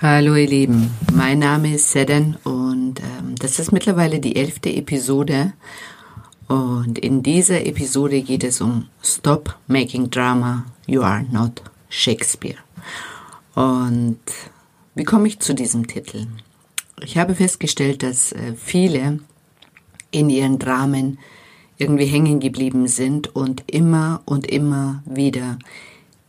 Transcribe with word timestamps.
Hallo 0.00 0.36
ihr 0.36 0.46
Lieben, 0.46 0.92
mein 1.12 1.40
Name 1.40 1.74
ist 1.74 1.90
Sedan 1.90 2.36
und 2.44 3.00
ähm, 3.00 3.34
das 3.36 3.58
ist 3.58 3.72
mittlerweile 3.72 4.20
die 4.20 4.36
elfte 4.36 4.72
Episode 4.72 5.54
und 6.46 7.00
in 7.00 7.24
dieser 7.24 7.66
Episode 7.66 8.22
geht 8.22 8.44
es 8.44 8.60
um 8.60 8.86
Stop 9.02 9.56
Making 9.66 10.08
Drama, 10.08 10.66
You 10.86 11.02
Are 11.02 11.26
Not 11.32 11.62
Shakespeare. 11.88 12.58
Und 13.56 14.20
wie 14.94 15.02
komme 15.02 15.26
ich 15.26 15.40
zu 15.40 15.52
diesem 15.52 15.88
Titel? 15.88 16.28
Ich 17.02 17.18
habe 17.18 17.34
festgestellt, 17.34 18.04
dass 18.04 18.30
äh, 18.30 18.54
viele 18.54 19.18
in 20.12 20.30
ihren 20.30 20.60
Dramen 20.60 21.18
irgendwie 21.76 22.06
hängen 22.06 22.38
geblieben 22.38 22.86
sind 22.86 23.34
und 23.34 23.64
immer 23.66 24.22
und 24.26 24.46
immer 24.46 25.02
wieder 25.06 25.58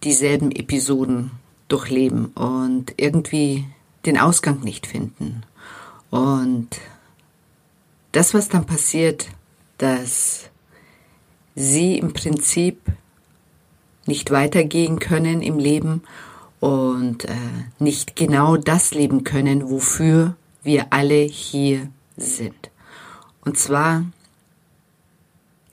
dieselben 0.04 0.52
Episoden 0.52 1.30
durchleben 1.70 2.26
und 2.28 2.94
irgendwie 2.98 3.66
den 4.06 4.18
Ausgang 4.18 4.60
nicht 4.62 4.86
finden. 4.86 5.44
Und 6.10 6.70
das, 8.12 8.34
was 8.34 8.50
dann 8.50 8.66
passiert, 8.66 9.28
dass 9.78 10.50
sie 11.56 11.98
im 11.98 12.14
Prinzip 12.14 12.82
nicht 14.06 14.32
weitergehen 14.32 15.00
können 15.00 15.42
im 15.42 15.60
Leben 15.60 16.02
und 16.60 17.26
äh, 17.26 17.36
nicht 17.78 18.16
genau 18.16 18.58
das 18.58 18.94
leben 18.94 19.24
können, 19.24 19.70
wofür 19.70 20.36
wir 20.64 20.88
alle 20.92 21.22
hier 21.22 21.90
sind. 22.18 22.72
Und 23.46 23.58
zwar, 23.58 24.06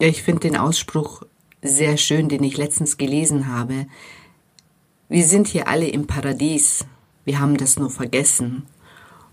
ja, 0.00 0.08
ich 0.08 0.22
finde 0.22 0.40
den 0.40 0.56
Ausspruch 0.56 1.22
sehr 1.62 1.96
schön, 1.96 2.28
den 2.28 2.44
ich 2.44 2.56
letztens 2.56 2.96
gelesen 2.96 3.48
habe, 3.48 3.86
wir 5.08 5.24
sind 5.24 5.48
hier 5.48 5.68
alle 5.68 5.88
im 5.88 6.06
Paradies. 6.06 6.84
Wir 7.24 7.40
haben 7.40 7.56
das 7.56 7.78
nur 7.78 7.90
vergessen. 7.90 8.64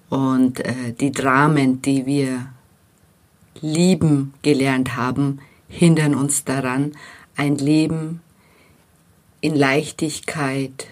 Und 0.10 0.60
äh, 0.60 0.94
die 1.00 1.12
Dramen, 1.12 1.82
die 1.82 2.06
wir 2.06 2.48
lieben 3.62 4.34
gelernt 4.42 4.96
haben, 4.96 5.40
hindern 5.68 6.16
uns 6.16 6.44
daran, 6.44 6.94
ein 7.36 7.56
Leben 7.58 8.22
in 9.42 9.56
Leichtigkeit, 9.56 10.88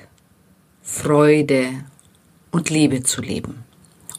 Freude 0.81 1.69
und 2.51 2.69
Liebe 2.69 3.03
zu 3.03 3.21
leben. 3.21 3.63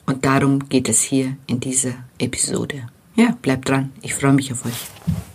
Und 0.07 0.25
darum 0.25 0.69
geht 0.69 0.89
es 0.89 1.03
hier 1.03 1.37
in 1.47 1.61
dieser 1.61 1.95
Episode. 2.19 2.87
Ja, 3.15 3.37
bleibt 3.43 3.69
dran. 3.69 3.93
Ich 4.03 4.15
freue 4.15 4.33
mich 4.33 4.53
auf 4.53 4.65
euch. 4.65 5.32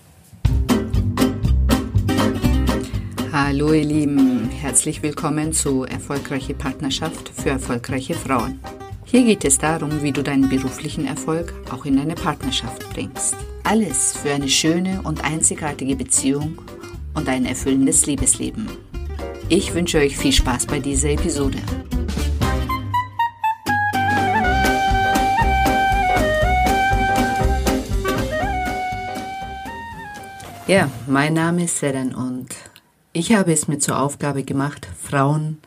Hallo 3.50 3.72
ihr 3.72 3.86
Lieben, 3.86 4.50
herzlich 4.50 5.02
willkommen 5.02 5.54
zu 5.54 5.86
Erfolgreiche 5.86 6.54
Partnerschaft 6.54 7.30
für 7.30 7.50
erfolgreiche 7.50 8.14
Frauen. 8.14 8.60
Hier 9.06 9.24
geht 9.24 9.46
es 9.46 9.58
darum, 9.58 10.04
wie 10.04 10.12
du 10.12 10.22
deinen 10.22 10.50
beruflichen 10.50 11.08
Erfolg 11.08 11.54
auch 11.72 11.86
in 11.86 11.96
deine 11.96 12.16
Partnerschaft 12.16 12.90
bringst. 12.90 13.38
Alles 13.64 14.18
für 14.18 14.32
eine 14.32 14.50
schöne 14.50 15.02
und 15.02 15.24
einzigartige 15.24 15.96
Beziehung 15.96 16.58
und 17.14 17.30
ein 17.30 17.46
erfüllendes 17.46 18.06
Liebesleben. 18.06 18.68
Ich 19.48 19.74
wünsche 19.74 20.00
euch 20.00 20.18
viel 20.18 20.34
Spaß 20.34 20.66
bei 20.66 20.80
dieser 20.80 21.12
Episode. 21.12 21.60
Ja, 30.68 30.92
mein 31.08 31.34
Name 31.34 31.64
ist 31.64 31.80
Sedan 31.80 32.14
und 32.14 32.54
ich 33.18 33.34
habe 33.34 33.52
es 33.52 33.68
mir 33.68 33.80
zur 33.80 34.00
Aufgabe 34.00 34.44
gemacht, 34.44 34.88
Frauen 35.02 35.58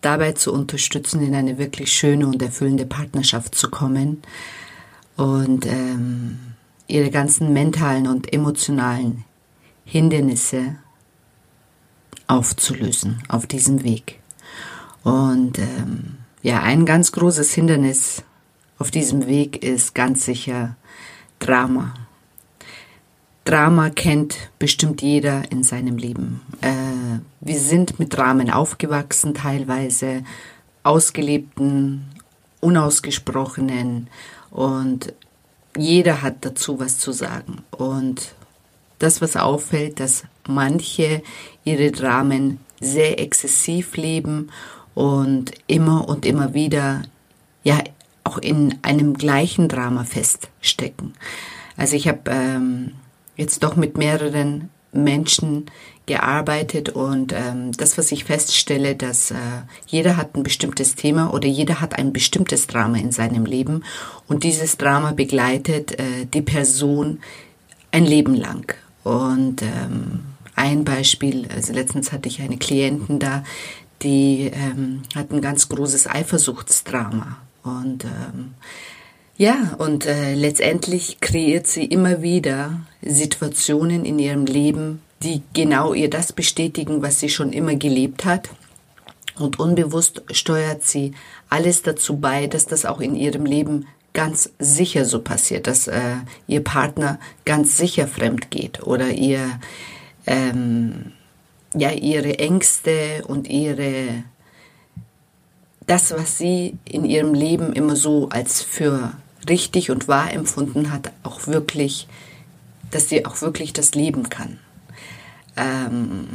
dabei 0.00 0.32
zu 0.32 0.52
unterstützen, 0.52 1.20
in 1.22 1.34
eine 1.34 1.58
wirklich 1.58 1.92
schöne 1.92 2.24
und 2.26 2.40
erfüllende 2.40 2.86
Partnerschaft 2.86 3.56
zu 3.56 3.68
kommen 3.68 4.22
und 5.16 5.66
ähm, 5.66 6.38
ihre 6.86 7.10
ganzen 7.10 7.52
mentalen 7.52 8.06
und 8.06 8.32
emotionalen 8.32 9.24
Hindernisse 9.84 10.76
aufzulösen 12.28 13.22
auf 13.28 13.48
diesem 13.48 13.82
Weg. 13.82 14.20
Und 15.02 15.58
ähm, 15.58 16.18
ja, 16.42 16.62
ein 16.62 16.86
ganz 16.86 17.10
großes 17.10 17.52
Hindernis 17.54 18.22
auf 18.78 18.92
diesem 18.92 19.26
Weg 19.26 19.64
ist 19.64 19.96
ganz 19.96 20.24
sicher 20.24 20.76
Drama. 21.40 21.92
Drama 23.44 23.90
kennt 23.90 24.36
bestimmt 24.58 25.02
jeder 25.02 25.50
in 25.52 25.62
seinem 25.62 25.98
Leben. 25.98 26.40
Äh, 26.62 27.20
wir 27.40 27.58
sind 27.58 27.98
mit 27.98 28.16
Dramen 28.16 28.50
aufgewachsen, 28.50 29.34
teilweise 29.34 30.24
ausgelebten, 30.82 32.06
unausgesprochenen 32.60 34.08
und 34.50 35.12
jeder 35.76 36.22
hat 36.22 36.36
dazu 36.44 36.80
was 36.80 36.98
zu 36.98 37.12
sagen. 37.12 37.62
Und 37.70 38.34
das, 38.98 39.20
was 39.20 39.36
auffällt, 39.36 40.00
dass 40.00 40.24
manche 40.46 41.22
ihre 41.64 41.90
Dramen 41.90 42.60
sehr 42.80 43.20
exzessiv 43.20 43.96
leben 43.96 44.50
und 44.94 45.52
immer 45.66 46.08
und 46.08 46.24
immer 46.24 46.54
wieder 46.54 47.02
ja 47.62 47.78
auch 48.22 48.38
in 48.38 48.78
einem 48.82 49.14
gleichen 49.14 49.68
Drama 49.68 50.04
feststecken. 50.04 51.14
Also 51.76 51.96
ich 51.96 52.08
habe 52.08 52.30
ähm, 52.30 52.92
jetzt 53.36 53.62
doch 53.62 53.76
mit 53.76 53.96
mehreren 53.96 54.70
Menschen 54.92 55.66
gearbeitet 56.06 56.90
und 56.90 57.32
ähm, 57.32 57.72
das, 57.72 57.96
was 57.96 58.12
ich 58.12 58.24
feststelle, 58.24 58.94
dass 58.94 59.30
äh, 59.30 59.36
jeder 59.86 60.16
hat 60.16 60.34
ein 60.34 60.42
bestimmtes 60.42 60.94
Thema 60.94 61.32
oder 61.32 61.48
jeder 61.48 61.80
hat 61.80 61.98
ein 61.98 62.12
bestimmtes 62.12 62.66
Drama 62.66 62.98
in 62.98 63.10
seinem 63.10 63.46
Leben 63.46 63.84
und 64.28 64.44
dieses 64.44 64.76
Drama 64.76 65.12
begleitet 65.12 65.98
äh, 65.98 66.26
die 66.32 66.42
Person 66.42 67.20
ein 67.90 68.04
Leben 68.04 68.34
lang. 68.34 68.74
Und 69.02 69.62
ähm, 69.62 70.20
ein 70.56 70.84
Beispiel, 70.84 71.48
also 71.54 71.72
letztens 71.72 72.12
hatte 72.12 72.28
ich 72.28 72.42
eine 72.42 72.58
Klientin 72.58 73.18
da, 73.18 73.44
die 74.02 74.50
ähm, 74.52 75.02
hat 75.14 75.32
ein 75.32 75.40
ganz 75.40 75.68
großes 75.68 76.06
Eifersuchtsdrama 76.06 77.38
und 77.62 78.04
ähm, 78.04 78.54
ja, 79.36 79.74
und 79.78 80.06
äh, 80.06 80.34
letztendlich 80.34 81.20
kreiert 81.20 81.66
sie 81.66 81.84
immer 81.84 82.22
wieder 82.22 82.80
Situationen 83.02 84.04
in 84.04 84.18
ihrem 84.18 84.46
Leben, 84.46 85.02
die 85.22 85.42
genau 85.52 85.92
ihr 85.92 86.08
das 86.10 86.32
bestätigen, 86.32 87.02
was 87.02 87.20
sie 87.20 87.28
schon 87.28 87.52
immer 87.52 87.74
gelebt 87.74 88.24
hat. 88.24 88.50
Und 89.36 89.58
unbewusst 89.58 90.22
steuert 90.30 90.84
sie 90.84 91.12
alles 91.50 91.82
dazu 91.82 92.18
bei, 92.18 92.46
dass 92.46 92.66
das 92.66 92.86
auch 92.86 93.00
in 93.00 93.16
ihrem 93.16 93.46
Leben 93.46 93.86
ganz 94.12 94.50
sicher 94.60 95.04
so 95.04 95.20
passiert, 95.20 95.66
dass 95.66 95.88
äh, 95.88 96.16
ihr 96.46 96.62
Partner 96.62 97.18
ganz 97.44 97.76
sicher 97.76 98.06
fremd 98.06 98.50
geht 98.50 98.84
oder 98.84 99.08
ihr 99.10 99.58
ähm, 100.26 101.12
ja 101.74 101.90
ihre 101.90 102.38
Ängste 102.38 103.24
und 103.26 103.48
ihre 103.48 104.22
das, 105.86 106.12
was 106.12 106.38
sie 106.38 106.78
in 106.84 107.04
ihrem 107.04 107.34
Leben 107.34 107.72
immer 107.72 107.96
so 107.96 108.28
als 108.30 108.62
für 108.62 109.12
richtig 109.48 109.90
und 109.90 110.08
wahr 110.08 110.32
empfunden 110.32 110.92
hat, 110.92 111.10
auch 111.22 111.46
wirklich, 111.46 112.08
dass 112.90 113.08
sie 113.08 113.26
auch 113.26 113.40
wirklich 113.42 113.72
das 113.72 113.94
leben 113.94 114.28
kann. 114.28 114.58
Ähm, 115.56 116.26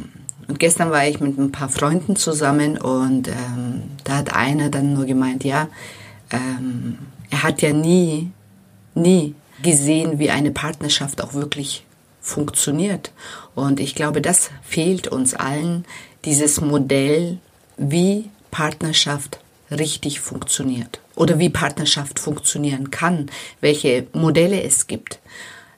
und 0.48 0.58
gestern 0.58 0.90
war 0.90 1.06
ich 1.06 1.20
mit 1.20 1.38
ein 1.38 1.52
paar 1.52 1.68
Freunden 1.68 2.16
zusammen 2.16 2.76
und 2.76 3.28
ähm, 3.28 3.82
da 4.04 4.16
hat 4.18 4.34
einer 4.34 4.68
dann 4.68 4.94
nur 4.94 5.04
gemeint, 5.04 5.44
ja, 5.44 5.68
ähm, 6.30 6.98
er 7.30 7.42
hat 7.44 7.62
ja 7.62 7.72
nie, 7.72 8.30
nie 8.94 9.34
gesehen, 9.62 10.18
wie 10.18 10.30
eine 10.30 10.50
Partnerschaft 10.50 11.22
auch 11.22 11.34
wirklich 11.34 11.84
funktioniert. 12.20 13.12
Und 13.54 13.78
ich 13.78 13.94
glaube, 13.94 14.20
das 14.20 14.50
fehlt 14.62 15.08
uns 15.08 15.34
allen, 15.34 15.84
dieses 16.24 16.60
Modell, 16.60 17.38
wie 17.76 18.28
Partnerschaft 18.50 19.38
richtig 19.70 20.20
funktioniert 20.20 21.00
oder 21.20 21.38
wie 21.38 21.50
Partnerschaft 21.50 22.18
funktionieren 22.18 22.90
kann, 22.90 23.30
welche 23.60 24.06
Modelle 24.14 24.62
es 24.62 24.86
gibt, 24.86 25.18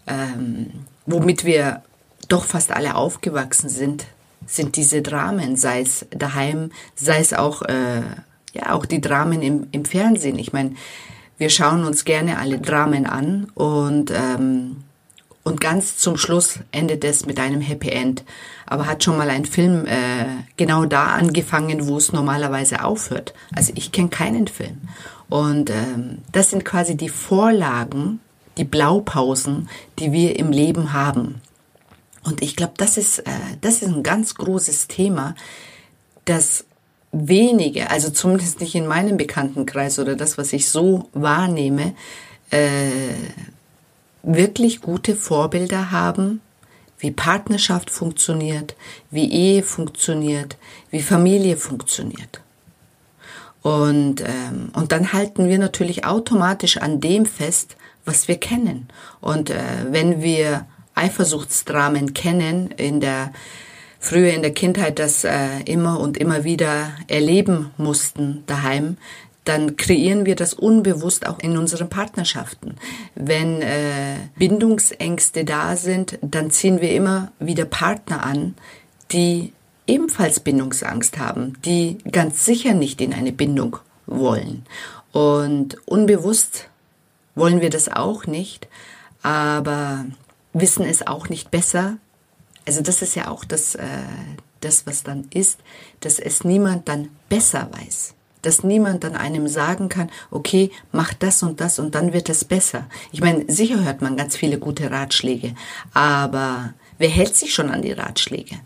ähm, 0.06 0.70
womit 1.04 1.44
wir 1.44 1.82
doch 2.28 2.44
fast 2.44 2.70
alle 2.70 2.94
aufgewachsen 2.94 3.68
sind, 3.68 4.06
sind 4.46 4.76
diese 4.76 5.02
Dramen, 5.02 5.56
sei 5.56 5.80
es 5.80 6.06
daheim, 6.10 6.70
sei 6.94 7.18
es 7.18 7.34
auch, 7.34 7.62
äh, 7.62 8.02
ja, 8.52 8.72
auch 8.72 8.86
die 8.86 9.00
Dramen 9.00 9.42
im, 9.42 9.66
im 9.72 9.84
Fernsehen. 9.84 10.38
Ich 10.38 10.52
meine, 10.52 10.76
wir 11.38 11.50
schauen 11.50 11.84
uns 11.84 12.04
gerne 12.04 12.38
alle 12.38 12.60
Dramen 12.60 13.06
an 13.06 13.48
und 13.54 14.12
ähm, 14.12 14.84
und 15.44 15.60
ganz 15.60 15.96
zum 15.96 16.16
Schluss 16.16 16.60
endet 16.70 17.04
es 17.04 17.26
mit 17.26 17.40
einem 17.40 17.60
Happy 17.60 17.88
End. 17.88 18.24
Aber 18.66 18.86
hat 18.86 19.02
schon 19.02 19.16
mal 19.16 19.28
ein 19.28 19.44
Film 19.44 19.86
äh, 19.86 20.26
genau 20.56 20.84
da 20.84 21.06
angefangen, 21.06 21.88
wo 21.88 21.96
es 21.96 22.12
normalerweise 22.12 22.84
aufhört. 22.84 23.34
Also 23.54 23.72
ich 23.74 23.90
kenne 23.90 24.08
keinen 24.08 24.46
Film. 24.46 24.82
Und 25.28 25.70
ähm, 25.70 26.18
das 26.30 26.50
sind 26.50 26.64
quasi 26.64 26.96
die 26.96 27.08
Vorlagen, 27.08 28.20
die 28.56 28.64
Blaupausen, 28.64 29.68
die 29.98 30.12
wir 30.12 30.38
im 30.38 30.52
Leben 30.52 30.92
haben. 30.92 31.40
Und 32.22 32.42
ich 32.42 32.54
glaube, 32.54 32.74
das 32.76 32.96
ist, 32.96 33.20
äh, 33.20 33.30
das 33.60 33.82
ist 33.82 33.88
ein 33.88 34.02
ganz 34.04 34.36
großes 34.36 34.86
Thema, 34.86 35.34
das 36.24 36.64
wenige, 37.10 37.90
also 37.90 38.10
zumindest 38.10 38.60
nicht 38.60 38.74
in 38.74 38.86
meinem 38.86 39.16
Bekanntenkreis 39.16 39.98
oder 39.98 40.14
das, 40.14 40.38
was 40.38 40.52
ich 40.52 40.70
so 40.70 41.08
wahrnehme, 41.12 41.94
äh, 42.50 43.14
wirklich 44.22 44.80
gute 44.80 45.16
Vorbilder 45.16 45.90
haben, 45.90 46.40
wie 46.98 47.10
Partnerschaft 47.10 47.90
funktioniert, 47.90 48.76
wie 49.10 49.30
Ehe 49.30 49.62
funktioniert, 49.62 50.56
wie 50.90 51.02
Familie 51.02 51.56
funktioniert. 51.56 52.40
Und, 53.62 54.20
ähm, 54.20 54.70
und 54.74 54.92
dann 54.92 55.12
halten 55.12 55.48
wir 55.48 55.58
natürlich 55.58 56.04
automatisch 56.04 56.76
an 56.78 57.00
dem 57.00 57.26
fest, 57.26 57.76
was 58.04 58.28
wir 58.28 58.36
kennen. 58.36 58.88
Und 59.20 59.50
äh, 59.50 59.56
wenn 59.90 60.22
wir 60.22 60.66
Eifersuchtsdramen 60.94 62.14
kennen 62.14 62.70
in 62.72 63.00
der 63.00 63.32
früher 63.98 64.32
in 64.32 64.42
der 64.42 64.52
Kindheit 64.52 64.98
das 64.98 65.22
äh, 65.22 65.60
immer 65.64 66.00
und 66.00 66.16
immer 66.18 66.42
wieder 66.42 66.92
erleben 67.06 67.70
mussten 67.78 68.42
daheim, 68.46 68.96
dann 69.44 69.76
kreieren 69.76 70.24
wir 70.24 70.36
das 70.36 70.54
unbewusst 70.54 71.26
auch 71.26 71.40
in 71.40 71.56
unseren 71.56 71.88
Partnerschaften. 71.88 72.76
Wenn 73.14 73.60
äh, 73.60 74.16
Bindungsängste 74.36 75.44
da 75.44 75.76
sind, 75.76 76.18
dann 76.22 76.50
ziehen 76.50 76.80
wir 76.80 76.92
immer 76.92 77.32
wieder 77.40 77.64
Partner 77.64 78.24
an, 78.24 78.54
die 79.10 79.52
ebenfalls 79.86 80.40
Bindungsangst 80.40 81.18
haben, 81.18 81.54
die 81.64 81.98
ganz 82.10 82.44
sicher 82.44 82.74
nicht 82.74 83.00
in 83.00 83.12
eine 83.12 83.32
Bindung 83.32 83.78
wollen. 84.06 84.64
Und 85.10 85.76
unbewusst 85.86 86.68
wollen 87.34 87.60
wir 87.60 87.70
das 87.70 87.88
auch 87.88 88.26
nicht, 88.26 88.68
aber 89.22 90.06
wissen 90.52 90.84
es 90.84 91.06
auch 91.06 91.28
nicht 91.28 91.50
besser. 91.50 91.96
Also 92.64 92.80
das 92.80 93.02
ist 93.02 93.16
ja 93.16 93.28
auch 93.28 93.44
das, 93.44 93.74
äh, 93.74 93.86
das, 94.60 94.86
was 94.86 95.02
dann 95.02 95.26
ist, 95.34 95.58
dass 95.98 96.20
es 96.20 96.44
niemand 96.44 96.88
dann 96.88 97.08
besser 97.28 97.68
weiß 97.72 98.14
dass 98.42 98.64
niemand 98.64 99.04
dann 99.04 99.16
einem 99.16 99.48
sagen 99.48 99.88
kann, 99.88 100.10
okay, 100.30 100.70
mach 100.90 101.14
das 101.14 101.42
und 101.42 101.60
das 101.60 101.78
und 101.78 101.94
dann 101.94 102.12
wird 102.12 102.28
es 102.28 102.44
besser. 102.44 102.86
Ich 103.12 103.20
meine, 103.20 103.44
sicher 103.48 103.82
hört 103.84 104.02
man 104.02 104.16
ganz 104.16 104.36
viele 104.36 104.58
gute 104.58 104.90
Ratschläge, 104.90 105.54
aber 105.94 106.74
wer 106.98 107.08
hält 107.08 107.36
sich 107.36 107.54
schon 107.54 107.70
an 107.70 107.82
die 107.82 107.92
Ratschläge? 107.92 108.56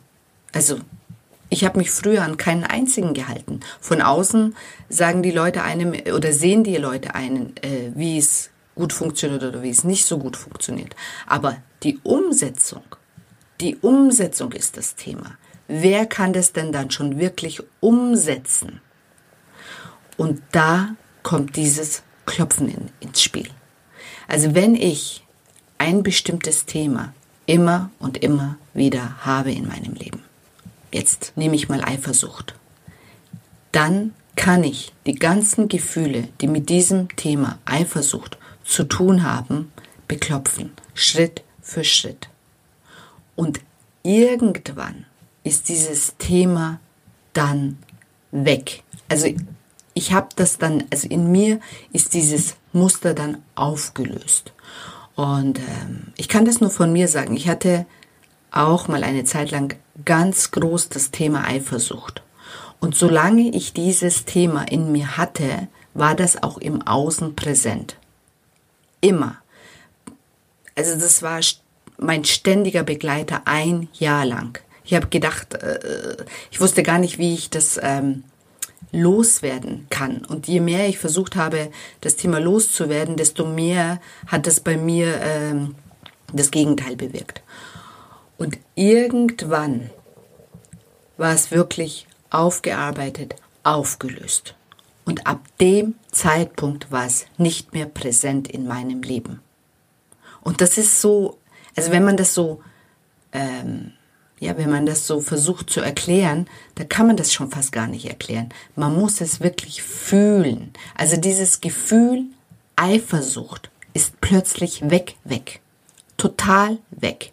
Also, 0.52 0.78
ich 1.48 1.64
habe 1.64 1.78
mich 1.78 1.90
früher 1.90 2.24
an 2.24 2.38
keinen 2.38 2.64
einzigen 2.64 3.14
gehalten. 3.14 3.60
Von 3.80 4.02
außen 4.02 4.56
sagen 4.88 5.22
die 5.22 5.30
Leute 5.30 5.62
einem 5.62 5.94
oder 6.12 6.32
sehen 6.32 6.64
die 6.64 6.76
Leute 6.76 7.14
einen, 7.14 7.56
äh, 7.58 7.92
wie 7.94 8.18
es 8.18 8.50
gut 8.74 8.92
funktioniert 8.92 9.44
oder 9.44 9.62
wie 9.62 9.70
es 9.70 9.84
nicht 9.84 10.06
so 10.06 10.18
gut 10.18 10.36
funktioniert. 10.36 10.96
Aber 11.26 11.56
die 11.82 11.98
Umsetzung, 12.02 12.82
die 13.60 13.76
Umsetzung 13.76 14.52
ist 14.52 14.76
das 14.76 14.96
Thema. 14.96 15.38
Wer 15.68 16.06
kann 16.06 16.32
das 16.32 16.52
denn 16.52 16.72
dann 16.72 16.90
schon 16.90 17.18
wirklich 17.18 17.62
umsetzen? 17.80 18.80
Und 20.16 20.42
da 20.52 20.94
kommt 21.22 21.56
dieses 21.56 22.02
Klopfen 22.24 22.68
in, 22.68 22.90
ins 23.00 23.22
Spiel. 23.22 23.48
Also 24.28 24.54
wenn 24.54 24.74
ich 24.74 25.24
ein 25.78 26.02
bestimmtes 26.02 26.66
Thema 26.66 27.12
immer 27.46 27.90
und 27.98 28.18
immer 28.18 28.56
wieder 28.74 29.24
habe 29.24 29.52
in 29.52 29.68
meinem 29.68 29.94
Leben, 29.94 30.22
jetzt 30.92 31.32
nehme 31.36 31.54
ich 31.54 31.68
mal 31.68 31.84
Eifersucht, 31.84 32.54
dann 33.72 34.14
kann 34.36 34.64
ich 34.64 34.92
die 35.06 35.14
ganzen 35.14 35.68
Gefühle, 35.68 36.28
die 36.40 36.48
mit 36.48 36.68
diesem 36.68 37.14
Thema 37.16 37.58
Eifersucht 37.64 38.38
zu 38.64 38.84
tun 38.84 39.22
haben, 39.22 39.72
beklopfen, 40.08 40.72
Schritt 40.94 41.42
für 41.60 41.84
Schritt. 41.84 42.28
Und 43.34 43.60
irgendwann 44.02 45.06
ist 45.42 45.68
dieses 45.68 46.16
Thema 46.18 46.80
dann 47.32 47.78
weg. 48.30 48.82
Also 49.08 49.28
ich 49.96 50.12
habe 50.12 50.28
das 50.36 50.58
dann, 50.58 50.84
also 50.92 51.08
in 51.08 51.32
mir 51.32 51.58
ist 51.90 52.12
dieses 52.12 52.56
Muster 52.74 53.14
dann 53.14 53.38
aufgelöst. 53.54 54.52
Und 55.14 55.58
ähm, 55.58 56.12
ich 56.18 56.28
kann 56.28 56.44
das 56.44 56.60
nur 56.60 56.68
von 56.68 56.92
mir 56.92 57.08
sagen. 57.08 57.34
Ich 57.34 57.48
hatte 57.48 57.86
auch 58.50 58.88
mal 58.88 59.02
eine 59.02 59.24
Zeit 59.24 59.50
lang 59.50 59.74
ganz 60.04 60.50
groß 60.50 60.90
das 60.90 61.12
Thema 61.12 61.48
Eifersucht. 61.48 62.22
Und 62.78 62.94
solange 62.94 63.48
ich 63.48 63.72
dieses 63.72 64.26
Thema 64.26 64.64
in 64.70 64.92
mir 64.92 65.16
hatte, 65.16 65.68
war 65.94 66.14
das 66.14 66.42
auch 66.42 66.58
im 66.58 66.86
Außen 66.86 67.34
präsent. 67.34 67.96
Immer. 69.00 69.38
Also 70.74 70.94
das 70.94 71.22
war 71.22 71.40
mein 71.96 72.26
ständiger 72.26 72.82
Begleiter 72.82 73.42
ein 73.46 73.88
Jahr 73.94 74.26
lang. 74.26 74.60
Ich 74.84 74.92
habe 74.92 75.06
gedacht, 75.06 75.54
äh, 75.54 76.18
ich 76.50 76.60
wusste 76.60 76.82
gar 76.82 76.98
nicht, 76.98 77.16
wie 77.16 77.32
ich 77.32 77.48
das 77.48 77.80
ähm, 77.82 78.24
loswerden 78.96 79.86
kann. 79.90 80.24
Und 80.24 80.48
je 80.48 80.60
mehr 80.60 80.88
ich 80.88 80.98
versucht 80.98 81.36
habe, 81.36 81.70
das 82.00 82.16
Thema 82.16 82.38
loszuwerden, 82.40 83.16
desto 83.16 83.46
mehr 83.46 84.00
hat 84.26 84.46
es 84.46 84.60
bei 84.60 84.76
mir 84.76 85.20
ähm, 85.20 85.74
das 86.32 86.50
Gegenteil 86.50 86.96
bewirkt. 86.96 87.42
Und 88.38 88.58
irgendwann 88.74 89.90
war 91.16 91.32
es 91.32 91.50
wirklich 91.50 92.06
aufgearbeitet, 92.30 93.36
aufgelöst. 93.62 94.54
Und 95.04 95.26
ab 95.26 95.40
dem 95.60 95.94
Zeitpunkt 96.10 96.90
war 96.90 97.06
es 97.06 97.26
nicht 97.38 97.72
mehr 97.72 97.86
präsent 97.86 98.48
in 98.48 98.66
meinem 98.66 99.02
Leben. 99.02 99.40
Und 100.42 100.60
das 100.60 100.78
ist 100.78 101.00
so, 101.00 101.38
also 101.76 101.92
wenn 101.92 102.04
man 102.04 102.16
das 102.16 102.34
so 102.34 102.60
ähm, 103.32 103.92
ja, 104.38 104.56
wenn 104.58 104.70
man 104.70 104.84
das 104.84 105.06
so 105.06 105.20
versucht 105.20 105.70
zu 105.70 105.80
erklären, 105.80 106.46
da 106.74 106.84
kann 106.84 107.06
man 107.06 107.16
das 107.16 107.32
schon 107.32 107.50
fast 107.50 107.72
gar 107.72 107.86
nicht 107.86 108.06
erklären. 108.06 108.50
Man 108.74 108.94
muss 108.94 109.20
es 109.20 109.40
wirklich 109.40 109.82
fühlen. 109.82 110.72
Also 110.94 111.16
dieses 111.16 111.60
Gefühl 111.60 112.24
Eifersucht 112.76 113.70
ist 113.94 114.20
plötzlich 114.20 114.90
weg, 114.90 115.16
weg. 115.24 115.60
Total 116.18 116.78
weg. 116.90 117.32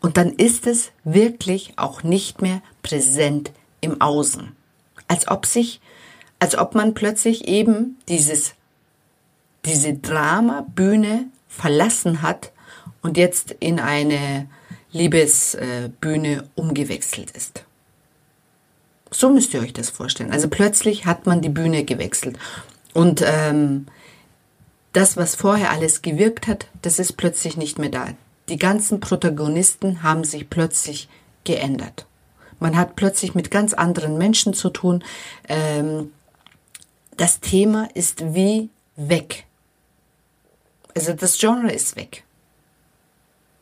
Und 0.00 0.16
dann 0.16 0.32
ist 0.32 0.68
es 0.68 0.92
wirklich 1.02 1.72
auch 1.76 2.04
nicht 2.04 2.40
mehr 2.40 2.62
präsent 2.82 3.50
im 3.80 4.00
Außen. 4.00 4.54
Als 5.08 5.26
ob 5.26 5.46
sich, 5.46 5.80
als 6.38 6.56
ob 6.56 6.76
man 6.76 6.94
plötzlich 6.94 7.48
eben 7.48 7.98
dieses, 8.08 8.54
diese 9.64 9.94
Dramabühne 9.94 11.26
verlassen 11.48 12.22
hat 12.22 12.52
und 13.02 13.16
jetzt 13.16 13.50
in 13.58 13.80
eine 13.80 14.48
Liebesbühne 14.92 16.48
umgewechselt 16.54 17.30
ist. 17.32 17.64
So 19.10 19.30
müsst 19.30 19.54
ihr 19.54 19.60
euch 19.60 19.72
das 19.72 19.90
vorstellen. 19.90 20.32
Also 20.32 20.48
plötzlich 20.48 21.06
hat 21.06 21.26
man 21.26 21.40
die 21.40 21.48
Bühne 21.48 21.84
gewechselt. 21.84 22.38
Und 22.94 23.22
ähm, 23.24 23.86
das, 24.92 25.16
was 25.16 25.34
vorher 25.34 25.70
alles 25.70 26.02
gewirkt 26.02 26.46
hat, 26.46 26.66
das 26.82 26.98
ist 26.98 27.16
plötzlich 27.16 27.56
nicht 27.56 27.78
mehr 27.78 27.90
da. 27.90 28.08
Die 28.48 28.58
ganzen 28.58 29.00
Protagonisten 29.00 30.02
haben 30.02 30.24
sich 30.24 30.48
plötzlich 30.48 31.08
geändert. 31.44 32.06
Man 32.60 32.76
hat 32.76 32.96
plötzlich 32.96 33.34
mit 33.34 33.50
ganz 33.50 33.74
anderen 33.74 34.18
Menschen 34.18 34.54
zu 34.54 34.70
tun. 34.70 35.04
Ähm, 35.48 36.12
das 37.16 37.40
Thema 37.40 37.88
ist 37.94 38.34
wie 38.34 38.70
weg. 38.96 39.44
Also 40.94 41.12
das 41.12 41.38
Genre 41.38 41.70
ist 41.70 41.96
weg. 41.96 42.24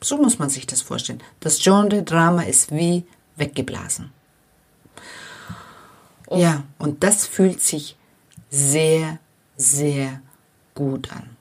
So 0.06 0.18
muss 0.18 0.38
man 0.38 0.48
sich 0.48 0.68
das 0.68 0.82
vorstellen. 0.82 1.20
Das 1.40 1.58
Genre 1.58 2.04
Drama 2.04 2.42
ist 2.42 2.70
wie 2.70 3.04
weggeblasen. 3.34 4.12
Oh. 6.28 6.36
Ja, 6.36 6.62
und 6.78 7.02
das 7.02 7.26
fühlt 7.26 7.60
sich 7.60 7.96
sehr, 8.48 9.18
sehr 9.56 10.20
gut 10.76 11.10
an. 11.10 11.36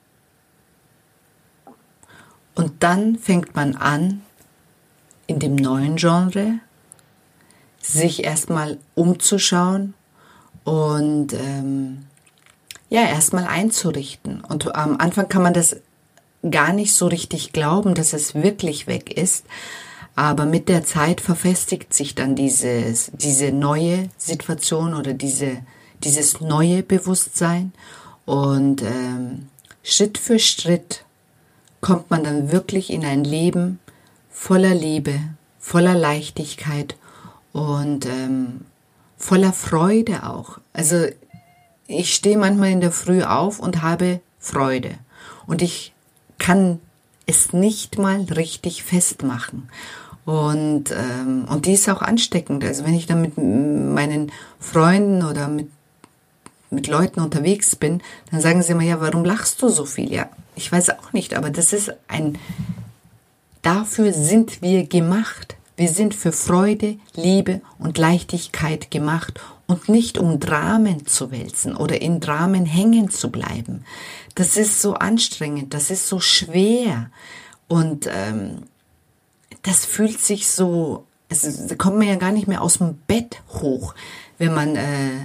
Und 2.56 2.82
dann 2.82 3.20
fängt 3.20 3.56
man 3.56 3.76
an, 3.76 4.24
in 5.28 5.38
dem 5.38 5.56
neuen 5.56 5.98
Genre 5.98 6.58
sich 7.80 8.24
erstmal 8.24 8.80
umzuschauen 8.96 9.94
und 10.64 11.34
ähm, 11.34 12.08
ja, 12.90 13.04
erstmal 13.04 13.46
einzurichten. 13.46 14.42
Und 14.42 14.74
am 14.74 14.98
Anfang 14.98 15.30
kann 15.30 15.44
man 15.44 15.54
das 15.54 15.76
gar 16.52 16.74
nicht 16.74 16.94
so 16.94 17.08
richtig 17.08 17.54
glauben, 17.54 17.94
dass 17.96 18.14
es 18.14 18.36
wirklich 18.36 18.88
weg 18.88 19.16
ist. 19.16 19.46
Aber 20.16 20.46
mit 20.46 20.70
der 20.70 20.86
Zeit 20.86 21.20
verfestigt 21.20 21.94
sich 21.94 22.16
dann 22.16 22.36
dieses, 22.36 23.12
diese 23.14 23.52
neue 23.52 24.10
Situation 24.18 24.94
oder 24.94 25.14
diese, 25.14 25.58
dieses 26.04 26.40
neue 26.40 26.84
Bewusstsein. 26.84 27.74
Und 28.26 28.82
ähm, 28.82 29.50
Schritt 29.84 30.18
für 30.18 30.40
Schritt 30.40 31.04
kommt 31.82 32.10
man 32.10 32.24
dann 32.24 32.52
wirklich 32.52 32.92
in 32.92 33.04
ein 33.06 33.24
Leben 33.24 33.80
voller 34.32 34.74
Liebe, 34.74 35.20
voller 35.60 35.96
Leichtigkeit 35.96 36.96
und 37.52 38.06
ähm, 38.06 38.62
voller 39.18 39.54
Freude 39.54 40.28
auch. 40.28 40.60
Also 40.74 41.06
ich 41.88 42.14
stehe 42.14 42.38
manchmal 42.38 42.72
in 42.72 42.82
der 42.82 42.92
Früh 42.92 43.24
auf 43.24 43.60
und 43.60 43.82
habe 43.82 44.22
Freude. 44.40 44.96
Und 45.48 45.62
ich 45.62 45.95
kann 46.38 46.80
es 47.26 47.54
nicht 47.54 47.98
mal 47.98 48.22
richtig 48.24 48.84
festmachen. 48.84 49.70
Und, 50.26 50.92
ähm, 50.92 51.46
und 51.48 51.66
die 51.66 51.74
ist 51.74 51.88
auch 51.88 52.02
ansteckend. 52.02 52.64
Also 52.64 52.84
wenn 52.84 52.96
ich 52.96 53.06
dann 53.06 53.22
mit 53.22 53.38
meinen 53.38 54.32
Freunden 54.60 55.24
oder 55.24 55.48
mit, 55.48 55.70
mit 56.72 56.88
Leuten 56.88 57.20
unterwegs 57.20 57.76
bin, 57.76 58.02
dann 58.32 58.42
sagen 58.42 58.64
sie 58.64 58.72
immer, 58.72 58.84
ja, 58.84 59.00
warum 59.00 59.24
lachst 59.24 59.62
du 59.62 59.70
so 59.70 59.86
viel? 59.86 60.12
Ja, 60.12 60.30
ich 60.56 60.72
weiß 60.72 60.90
auch 60.92 61.14
nicht, 61.14 61.36
aber 61.36 61.52
das 61.52 61.74
ist 61.74 61.94
ein, 62.08 62.40
dafür 63.62 64.14
sind 64.14 64.62
wir 64.62 64.88
gemacht. 64.88 65.55
Wir 65.78 65.90
sind 65.90 66.16
für 66.16 66.32
Freude, 66.32 66.98
Liebe 67.16 67.62
und 67.80 67.98
Leichtigkeit 67.98 68.92
gemacht 68.92 69.42
und 69.68 69.90
nicht 69.90 70.18
um 70.18 70.40
Dramen 70.40 71.06
zu 71.06 71.32
wälzen 71.32 71.76
oder 71.76 72.02
in 72.02 72.20
Dramen 72.22 72.66
hängen 72.66 73.10
zu 73.10 73.30
bleiben. 73.30 73.84
Das 74.36 74.56
ist 74.56 74.82
so 74.82 74.94
anstrengend, 74.94 75.74
das 75.74 75.92
ist 75.92 76.08
so 76.08 76.20
schwer 76.20 77.10
und 77.68 78.08
ähm, 78.10 78.64
das 79.64 79.86
fühlt 79.86 80.20
sich 80.20 80.48
so, 80.48 81.06
also, 81.30 81.68
da 81.68 81.76
kommt 81.76 81.98
man 81.98 82.08
ja 82.08 82.16
gar 82.16 82.32
nicht 82.32 82.48
mehr 82.48 82.62
aus 82.62 82.78
dem 82.78 82.98
Bett 83.08 83.42
hoch, 83.50 83.96
wenn 84.38 84.54
man 84.54 84.76
äh, 84.76 85.20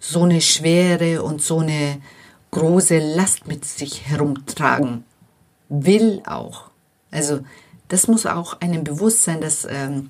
so 0.00 0.22
eine 0.22 0.40
schwere 0.40 1.22
und 1.22 1.42
so 1.42 1.60
eine 1.60 2.00
große 2.50 2.98
Last 2.98 3.46
mit 3.46 3.64
sich 3.64 4.08
herumtragen 4.08 5.04
will 5.68 6.22
auch. 6.26 6.70
Also 7.10 7.40
das 7.92 8.08
muss 8.08 8.24
auch 8.24 8.58
einem 8.62 8.84
bewusst 8.84 9.24
sein, 9.24 9.42
dass 9.42 9.66
ähm, 9.66 10.08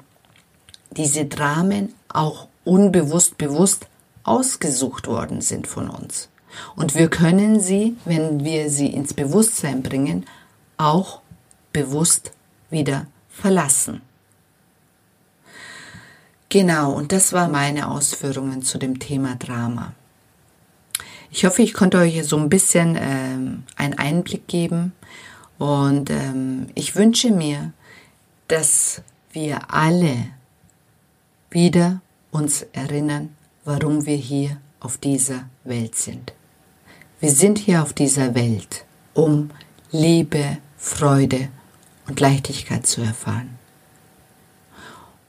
diese 0.93 1.25
Dramen 1.25 1.93
auch 2.07 2.47
unbewusst 2.63 3.39
bewusst 3.39 3.89
ausgesucht 4.23 5.09
worden 5.09 5.41
sind 5.41 5.67
von 5.67 5.91
uns. 5.91 6.29
Und 6.77 6.95
wir 6.95 7.11
können 7.11 7.59
sie, 7.59 7.97
wenn 8.05 8.45
wir 8.45 8.71
sie 8.71 8.87
ins 8.87 9.15
Bewusstsein 9.15 9.83
bringen, 9.83 10.27
auch 10.77 11.23
bewusst 11.73 12.31
wieder 12.71 13.09
verlassen. 13.29 14.01
Genau, 16.51 16.93
und 16.93 17.11
das 17.11 17.33
war 17.33 17.49
meine 17.49 17.91
Ausführungen 17.91 18.63
zu 18.63 18.79
dem 18.79 19.01
Thema 19.01 19.35
Drama. 19.35 19.93
Ich 21.33 21.45
hoffe, 21.45 21.63
ich 21.63 21.75
konnte 21.75 21.99
euch 21.99 22.25
so 22.29 22.37
ein 22.37 22.49
bisschen 22.49 22.97
ähm, 22.97 23.65
einen 23.75 23.95
Einblick 23.99 24.47
geben 24.47 24.93
und 25.63 26.11
ähm, 26.11 26.67
ich 26.75 26.97
wünsche 26.97 27.31
mir, 27.31 27.73
dass 28.49 29.01
wir 29.31 29.73
alle 29.73 30.17
wieder 31.51 32.01
uns 32.33 32.63
erinnern, 32.73 33.37
warum 33.65 34.05
wir 34.05 34.17
hier 34.17 34.57
auf 34.81 34.99
dieser 34.99 35.49
Welt 35.63 35.95
sind. 35.95 36.33
Wir 37.21 37.31
sind 37.31 37.59
hier 37.59 37.81
auf 37.81 37.93
dieser 37.93 38.35
Welt, 38.35 38.85
um 39.15 39.51
Liebe, 39.93 40.59
Freude 40.79 41.49
und 42.09 42.19
Leichtigkeit 42.19 42.85
zu 42.85 43.01
erfahren. 43.01 43.57